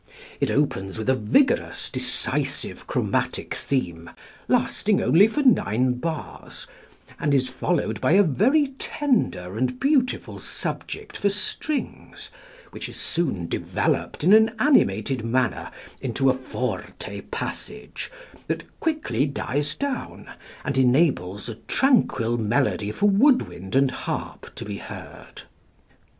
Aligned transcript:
It 0.39 0.49
opens 0.49 0.97
with 0.97 1.11
a 1.11 1.15
vigorous, 1.15 1.87
decisive 1.87 2.87
chromatic 2.87 3.53
theme 3.53 4.09
lasting 4.47 4.99
only 4.99 5.27
for 5.27 5.43
nine 5.43 5.93
bars, 5.93 6.65
and 7.19 7.35
is 7.35 7.49
followed 7.49 8.01
by 8.01 8.13
a 8.13 8.23
very 8.23 8.69
tender 8.79 9.59
and 9.59 9.79
beautiful 9.79 10.39
subject 10.39 11.15
for 11.17 11.29
strings, 11.29 12.31
which 12.71 12.89
is 12.89 12.97
soon 12.97 13.45
developed, 13.47 14.23
in 14.23 14.33
an 14.33 14.55
animated 14.57 15.23
manner, 15.23 15.69
into 16.01 16.31
a 16.31 16.33
forte 16.33 17.21
passage, 17.29 18.11
that 18.47 18.63
quickly 18.79 19.27
dies 19.27 19.75
down 19.75 20.31
and 20.65 20.79
enables 20.79 21.47
a 21.47 21.53
tranquil 21.69 22.39
melody 22.39 22.91
for 22.91 23.07
wood 23.07 23.43
wind 23.43 23.75
and 23.75 23.91
harp 23.91 24.49
to 24.55 24.65
be 24.65 24.77
heard. 24.77 25.43